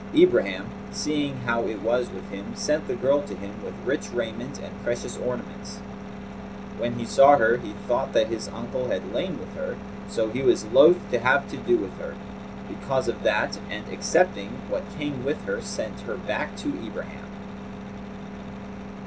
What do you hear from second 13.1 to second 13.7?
that,